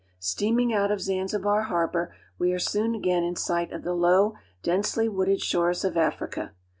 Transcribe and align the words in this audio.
Steaming 0.17 0.73
out 0.73 0.89
of 0.89 0.99
Zanzibar 0.99 1.61
harbor, 1.65 2.11
we 2.39 2.51
are 2.53 2.57
soon 2.57 2.95
again 2.95 3.23
in 3.23 3.35
sight 3.35 3.71
of 3.71 3.83
the 3.83 3.93
low, 3.93 4.33
densely 4.63 5.07
wooded 5.07 5.41
shores 5.43 5.83
of 5.85 5.95
Africa. 5.95 6.53